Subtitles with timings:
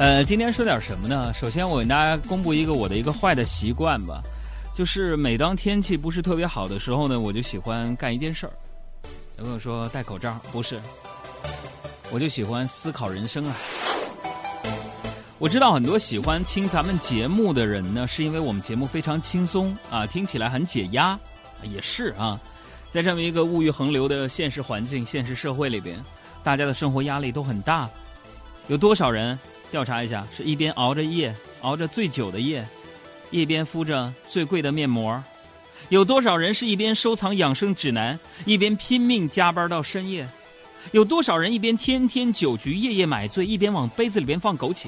[0.00, 1.30] 呃，今天说点什么呢？
[1.34, 4.22] 首先，我给大家公布一个我的一个坏的习惯吧，
[4.72, 8.52] 就是每当天气不是特别好的时候呢，我就喜欢干一件事儿。
[9.36, 10.80] 有朋友说戴口罩，不是，
[12.10, 13.54] 我就喜欢思考人生啊。
[15.38, 21.18] 我知道很多喜欢听咱们节目的人呢，是因为我们节目非常轻松啊，听起来很解压，
[21.62, 22.40] 也是啊。
[22.88, 26.02] 在这么一个物欲横流的现实环境、现实社会里边，
[26.42, 27.86] 大家的生活压力都很大，
[28.68, 29.38] 有多少人？
[29.70, 32.66] 调查一下，是一边熬着夜，熬着最久的夜，
[33.30, 35.22] 一边敷着最贵的面膜。
[35.88, 40.28] 有多少人是一边收藏养生指南，一边拼命加班到深夜？
[40.92, 44.86] 有多少人一边天天酒局，夜夜买醉，一边往杯子里边放枸杞？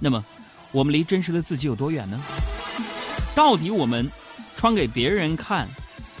[0.00, 0.24] 那么，
[0.72, 2.20] 我们离真实的自己有多远呢？
[3.34, 4.10] 到底我们
[4.56, 5.68] 穿给别人看，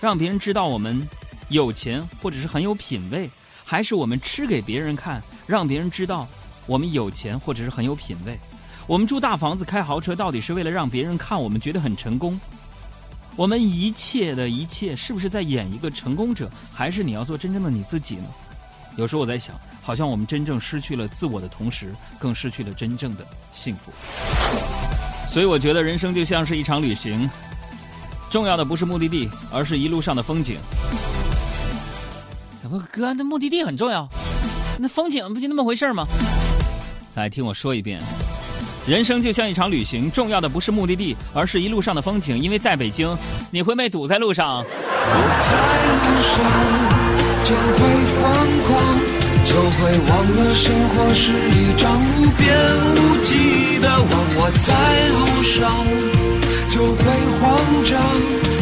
[0.00, 1.06] 让别人知道我们
[1.48, 3.28] 有钱或者是很有品位，
[3.64, 6.28] 还是我们吃给别人看，让别人知道？
[6.68, 8.38] 我们有钱，或者是很有品位。
[8.86, 12.38] 我们住大房子、开豪车，到底是为了让别人看我们觉得很成功？
[13.34, 18.24] 我们一切的一切，是不是在演一个成功者，还是你要做真正的你自己呢？
[18.96, 23.92] 有时候我在想，好像我们真正失去了自我的同时，更失去了真正的幸福。
[25.26, 27.30] 所以我觉得人生就像是一场旅行，
[28.28, 30.58] 重要的不是目的地，而是一路上的风景。
[32.68, 34.08] 不哥，那目的地很重要，
[34.78, 36.06] 那风景不就那么回事吗？
[37.10, 38.00] 再听我说一遍，
[38.86, 42.38] 人生就像一场旅行，重要的不是目的地，而是一路上的风景。
[42.38, 43.16] 因为在北京，
[43.50, 44.64] 你会被堵在路上。
[44.64, 45.50] 我在
[45.98, 46.36] 路上
[47.44, 47.78] 将会
[48.14, 48.22] 疯
[48.66, 48.70] 狂，
[49.44, 52.46] 就会忘了生活是一张无边
[52.94, 54.08] 无际的网。
[54.40, 54.68] 我在
[55.08, 55.58] 路上
[56.70, 57.02] 就会
[57.40, 57.42] 慌
[57.84, 57.98] 张，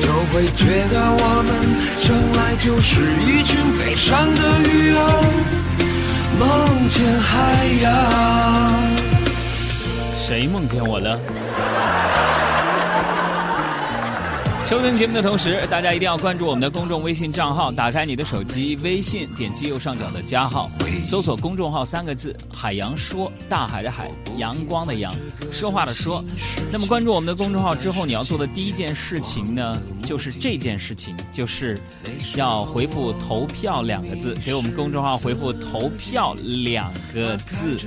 [0.00, 1.50] 就会觉得我们
[2.00, 2.90] 生来就是
[3.26, 4.98] 一群悲伤的鱼儿。
[6.38, 8.72] 梦见海洋，
[10.16, 11.18] 谁梦见我了？
[14.68, 17.72] 收听节目的同时，大家一定要关注我们的公众微信账号。
[17.72, 20.70] 打开你的手机微信，点击右上角的加号，
[21.02, 25.16] 搜索公众号三个字“海洋说”，大海的海，阳光的阳，
[25.50, 26.22] 说话的说。
[26.70, 31.80] 那么关注我们的公众号之后，你要做的第一件事情呢，就是这件事情，就是
[32.36, 37.78] 要回复“投票”两个字，给我们公众号回复“投票”两个字。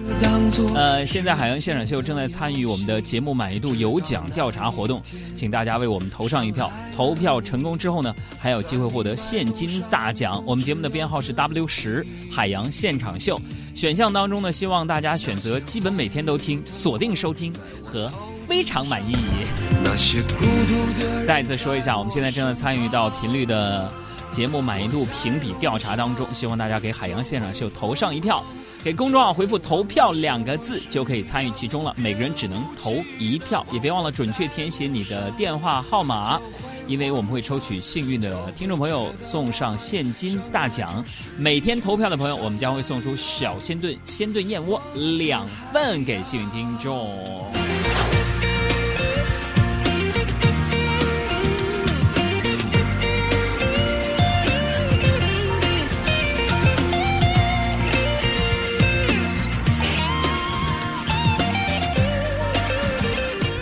[0.73, 4.99] 呃，现在海洋现场秀正在参与我们的节目满意度有奖调查活动，
[5.35, 6.70] 请大家为我们投上一票。
[6.95, 10.43] 投票成功之后呢，还有机会获得现金大奖。
[10.45, 13.39] 我们节目的编号是 W 十海洋现场秀。
[13.73, 18.11] 选项当中呢，希望大家选择基本每天都听、锁定收听和
[18.47, 19.15] 非常满意。
[21.23, 23.91] 再次说一下，我们现在正在参与到频率的
[24.31, 28.43] 节目满意度评比调查当中，希望大家给海洋现场秀投上一票。
[28.83, 31.93] 给公众号回复“投票”两个字就可以参与其中了。
[31.95, 36.41] 每个人只能投一票，也别忘了准确填写你的电话号码，
[36.87, 41.05] 因为我们会抽取幸运的听众朋友送上现金大奖。
[41.37, 44.81] 每天投票的朋友，我们将会送出小鲜炖鲜炖燕窝
[45.19, 47.51] 两份给幸运听众。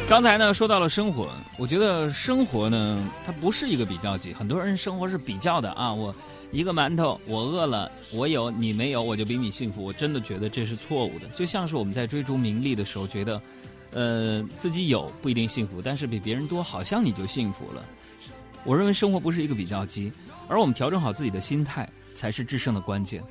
[0.09, 5.93] 刚才呢说到了生活，我觉得生活呢它不是一个比较级，很多人生活是比较的啊。
[5.93, 6.13] 我
[6.51, 9.83] 一个馒头，我饿了，我有你没有，我就比你幸福。
[9.83, 11.27] 我真的觉得这是错误的。
[11.27, 13.39] 就像是我们在追逐名利的时候，觉得，
[13.91, 17.85] 呃，自己有不一定幸福，但是比别人多，好像你就幸福了。
[18.63, 20.11] 我认为生活不是一个比较级，
[20.47, 23.23] 而我们调整好自己的心态才是制胜的关键。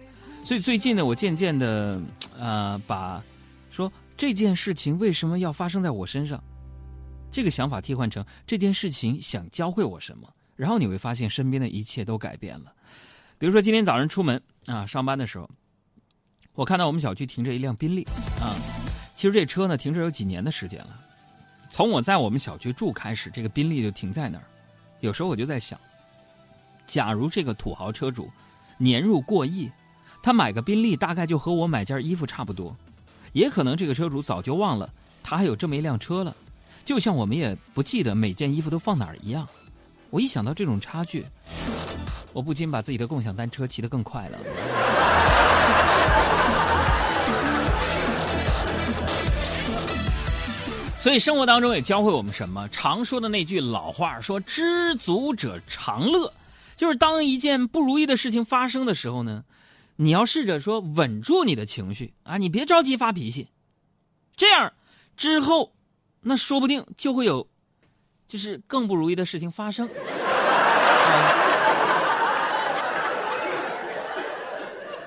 [0.44, 2.00] 所以最近呢，我渐渐的，
[2.38, 3.20] 呃，把
[3.68, 6.40] 说这件事情为什么要发生在我身上。
[7.30, 12.72] 这个想法替换成这件事情想教会我什么，然后你会发现身边的一切都改变了。
[13.38, 15.48] 比如说今天早上出门啊上班的时候，
[16.54, 18.04] 我看到我们小区停着一辆宾利
[18.40, 18.56] 啊，
[19.14, 21.00] 其实这车呢停着有几年的时间了。
[21.70, 24.44] 从我在我们小区住开始，这个宾利就停在那儿。
[25.00, 25.78] 有时候我就在想，
[26.86, 28.30] 假如这个土豪车主
[28.78, 29.70] 年入过亿，
[30.22, 32.74] 他买个宾利大概就和我买件衣服差不多。
[33.34, 34.90] 也可能这个车主早就忘了
[35.22, 36.34] 他还有这么一辆车了。
[36.88, 39.46] 就像我们也不记得每件衣服都放哪儿一样，
[40.08, 41.26] 我一想到这种差距，
[42.32, 44.38] 我不禁把自己的共享单车骑得更快了。
[50.98, 52.66] 所以生活当中也教会我们什么？
[52.70, 56.32] 常说的那句老话说“知足者常乐”，
[56.74, 59.44] 就是当一件不如意的事情发生的时候呢，
[59.96, 63.48] 你要试着说稳住你的情绪啊，你别着急发脾气。
[64.34, 64.72] 这样
[65.18, 65.74] 之后，
[66.28, 67.48] 那说不定就会有，
[68.26, 69.88] 就是更不如意的事情发生。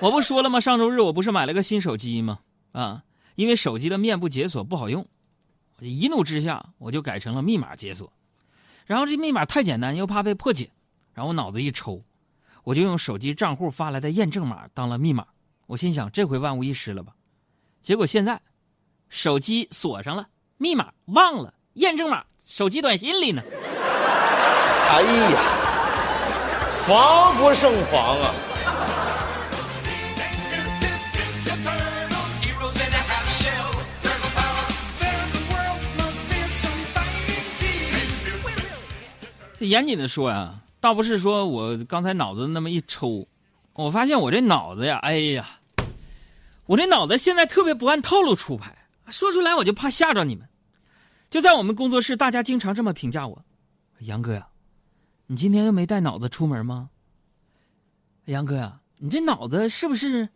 [0.00, 0.58] 我不说了吗？
[0.58, 2.40] 上周日我不是买了个新手机吗？
[2.72, 3.04] 啊，
[3.36, 5.06] 因为手机的面部解锁不好用，
[5.78, 8.12] 一怒之下我就改成了密码解锁。
[8.84, 10.72] 然后这密码太简单，又怕被破解，
[11.14, 12.02] 然后我脑子一抽，
[12.64, 15.24] 我就用手机账户发来的验证码当了密码。
[15.68, 17.14] 我心想，这回万无一失了吧？
[17.80, 18.40] 结果现在，
[19.08, 20.28] 手机锁上了，
[20.62, 23.42] 密码忘了，验证码手机短信里呢。
[24.92, 25.40] 哎呀，
[26.86, 28.30] 防不胜防啊！
[39.58, 43.26] 这严谨的说呀，倒不是说我刚才脑子那么一抽，
[43.72, 45.44] 我发现我这脑子呀，哎呀，
[46.66, 48.72] 我这脑子现在特别不按套路出牌，
[49.10, 50.48] 说出来我就怕吓着你们。
[51.32, 53.42] 就在我们工作室，大家经常这么评价我
[54.04, 54.48] ：“杨哥呀，
[55.26, 56.90] 你今天又没带脑子出门吗？”
[58.26, 60.28] 杨哥呀，你这脑子是不是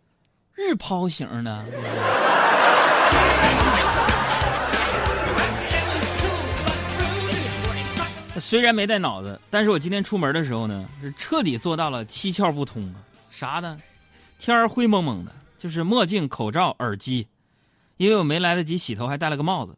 [0.54, 1.66] 日抛型的？
[8.40, 13.04] 虽然没带脑子，但是我今天出门的时候呢，是彻底做到了七窍不通啊！
[13.28, 13.78] 啥呢？
[14.38, 17.28] 天儿灰蒙蒙的，就是墨镜、口罩、耳机，
[17.98, 19.76] 因为我没来得及洗头，还戴了个帽子。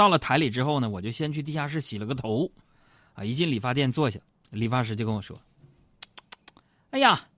[0.00, 2.50] 到了台里之后呢，我就先去地下室洗了个头，
[3.12, 4.18] 啊，一进理发店坐下，
[4.48, 5.38] 理发师就跟我说
[6.88, 7.28] ：“哎呀，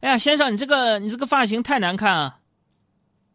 [0.00, 2.40] 哎呀，先生，你这个你这个发型太难看啊！”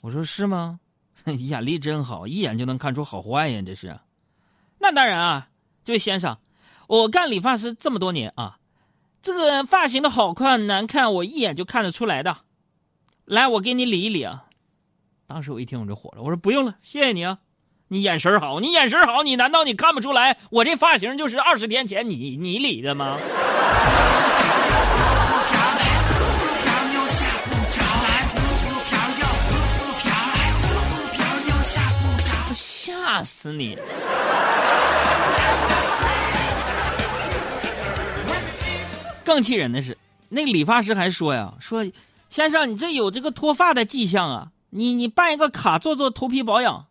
[0.01, 0.79] 我说：“是吗？
[1.29, 3.99] 眼力真好，一眼就能看出好坏呀，这是。”
[4.81, 5.49] 那当然啊。
[5.83, 6.39] 这位先生，
[6.87, 8.57] 我干理发师这么多年啊，
[9.21, 12.37] 这个发型的好看难看，我一眼就看得出来的。
[13.25, 14.47] 来，我给你理一理啊。
[15.27, 17.37] 当时我一听我就火了，我说不用了，谢谢你啊。
[17.93, 23.19] 你眼神好，你眼神好，你难道你看不出来我这发型就是二十天前你你理的吗？
[32.55, 33.77] 吓死你！
[39.23, 39.95] 更气人的是，
[40.29, 41.85] 那理发师还说呀：“说
[42.27, 46.87] 先生，你这有这个脱发的迹象啊，你你办一个卡做做头皮保养。”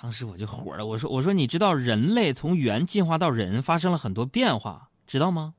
[0.00, 5.54] 当时我就火了，我说：“我说你知道人类从猿进化到人发生了很多变化，知道吗？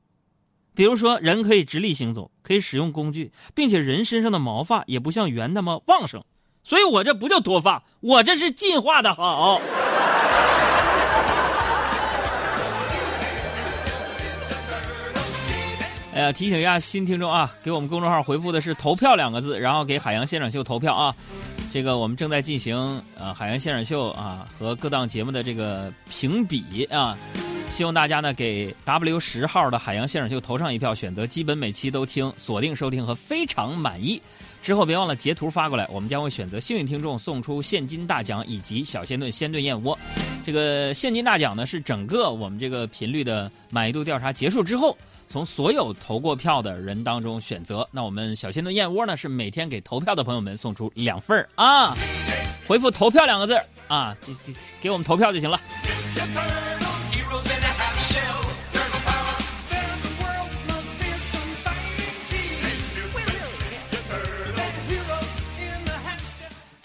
[0.74, 6.22] 比如说人可以直立行走，可以使用工具，并且人身上的毛发也不像猿那么旺盛，
[6.62, 9.60] 所以我这不叫脱发，我这是进化的好。”
[16.16, 21.14] 哎呀，提醒一下新听众啊，给我们公众号回复的是“投票”两个字，然后给海洋现场秀投票啊。
[21.70, 22.74] 这个我们正在进行
[23.18, 27.18] 呃海洋现场秀啊和各档节目的这个评比啊，
[27.68, 34.18] 希望大家呢给 W 十号的海洋现场秀投上一票，选择基本每期都听、锁定收听和非常满意。
[34.62, 39.96] 之后别忘了截图发过来，我们将会选择幸运听众送出现金大奖以及小鲜炖鲜炖燕窝。
[40.42, 44.96] 这个现金大奖呢是整个我们这个频率的满意度调查结束之后。
[45.28, 49.16] 从所有投过票的人当中选择，那我们小新的燕窝呢？
[49.16, 51.94] 是每天给投票的朋友们送出两份啊！
[52.66, 55.60] 回复“投票”两个字啊，给给给我们投票就行了。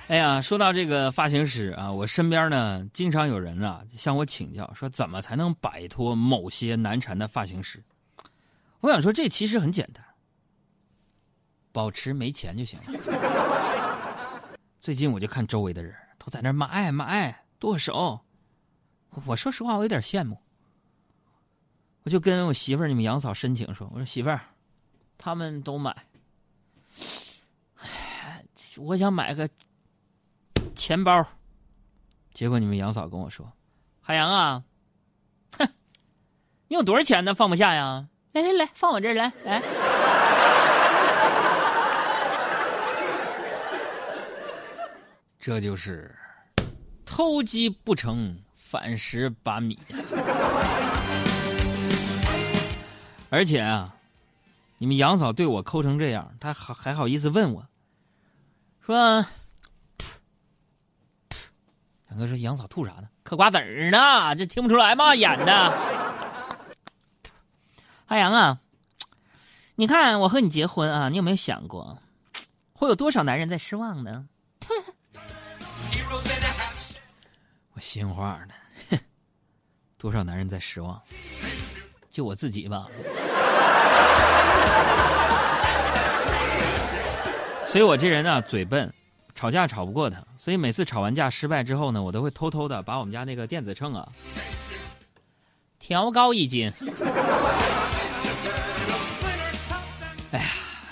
[0.07, 7.81] 哎呀，说到这个发型师啊，我身边呢经常有人啊向我请教，说怎么才能摆脱某些难缠的发型师。
[8.81, 10.03] 我想说，这其实很简单，
[11.71, 12.99] 保持没钱就行了。
[14.79, 18.19] 最近我就看周围的人都在那买买剁手，
[19.25, 20.37] 我说实话，我有点羡慕。
[22.03, 24.41] 我就跟我媳妇儿、你们杨嫂申请说：“我说媳妇儿，
[25.19, 25.95] 他们都买，
[28.77, 29.47] 我想买个
[30.73, 31.23] 钱包。”
[32.33, 33.53] 结果你们杨嫂跟我说
[34.01, 34.63] ：“海洋啊，
[35.59, 35.69] 哼，
[36.69, 37.35] 你有多少钱呢？
[37.35, 39.61] 放不下呀？”来来来，放我这儿来来。
[45.39, 46.15] 这就是
[47.03, 49.77] 偷鸡不成反蚀把米。
[53.29, 53.93] 而且啊，
[54.77, 57.65] 你们杨嫂对我抠成这样，她还还好意思问我，
[58.85, 58.95] 说
[62.11, 63.07] ：“杨哥说杨嫂吐啥呢？
[63.23, 64.35] 嗑瓜子儿呢？
[64.35, 65.15] 这听不出来吗？
[65.15, 65.73] 演的。”
[68.11, 68.59] 阿阳啊，
[69.75, 71.97] 你看我和你结婚啊，你有没有想过，
[72.73, 74.27] 会有多少男人在失望呢？
[77.71, 78.99] 我心话呢，
[79.97, 81.01] 多少男人在失望，
[82.09, 82.85] 就我自己吧。
[87.65, 88.93] 所以我这人呢，嘴笨，
[89.33, 94.05] 吵架吵不过他，所以每次吵完架失败之后呢，我都会偷偷的把我们家那个电子秤啊
[95.79, 96.69] 调高一斤。
[100.31, 100.49] 哎呀，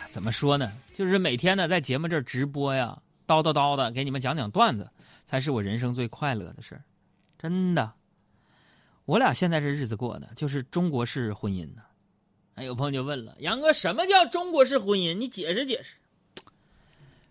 [0.07, 0.71] 怎么说呢？
[0.93, 4.89] 就是每天呢，在节目这儿直播呀，叨叨叨的给你们讲讲段子，
[5.23, 6.83] 才是我人生最快乐的事儿，
[7.37, 7.93] 真的。
[9.05, 11.81] 我俩现在这日子过的就是中国式婚姻呢。
[12.55, 15.15] 哎，有朋友就问了，杨哥，什么叫中国式婚姻？
[15.15, 15.95] 你解释解释。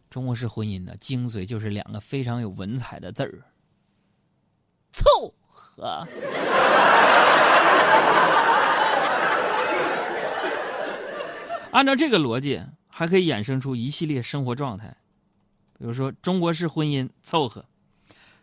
[0.08, 3.44] 中国式婚姻的精髓就是两个非常有文采的字儿：
[4.92, 6.08] 凑合。
[11.72, 14.96] 按照这个逻辑，还可以衍生出一系列生活状态，
[15.78, 17.64] 比如说中国式婚姻凑合，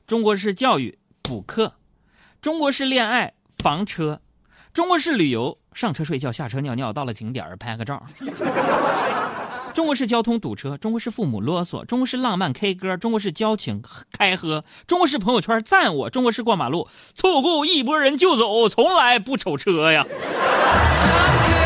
[0.06, 1.74] 中国式教育补课，
[2.42, 4.22] 中国式恋爱房车，
[4.74, 8.06] 中国式旅游上车睡觉下车尿尿，到了景点拍个照。
[9.74, 20.06] 中国式交通堵车，中国式父母啰嗦，中国式浪漫 K 歌，中国式交情开喝，中国式朋友圈赞我，中国式过马路错过一拨人就走，从来不瞅车呀。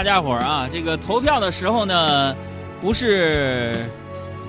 [0.00, 2.34] 大家伙儿啊，这个投票的时候呢，
[2.80, 3.84] 不是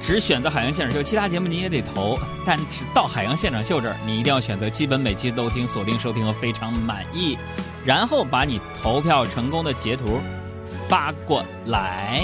[0.01, 7.38] 只选择海洋现场秀，其他节目你也得投，但是到海洋现场秀这儿，你一定要选择基本每期都听、锁定收听和非常满意，
[7.84, 10.22] 然后把你投票成功的截图
[10.88, 12.24] 发过来。